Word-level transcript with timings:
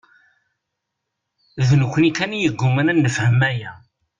D 1.67 1.69
nekkni 1.81 2.11
kan 2.17 2.35
i 2.37 2.39
yeǧǧuman 2.43 2.91
ad 2.91 2.97
nefhem 2.99 3.39
aya. 3.49 3.71